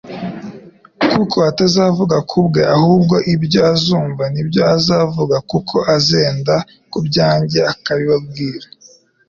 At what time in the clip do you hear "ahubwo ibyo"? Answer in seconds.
2.75-3.59